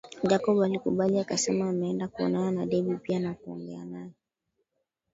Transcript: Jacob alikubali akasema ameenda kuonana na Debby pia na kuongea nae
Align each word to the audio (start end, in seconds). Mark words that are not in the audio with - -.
Jacob 0.23 0.59
alikubali 0.59 1.19
akasema 1.19 1.69
ameenda 1.69 2.07
kuonana 2.07 2.51
na 2.51 2.65
Debby 2.65 2.95
pia 2.95 3.19
na 3.19 3.33
kuongea 3.33 3.85
nae 3.85 4.11